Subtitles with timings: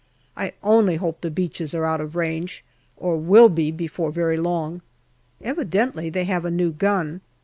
[0.35, 2.63] I only hope the beaches are out of range,
[2.97, 4.81] or will be before very long.
[5.43, 7.21] Evidently they have a new gun.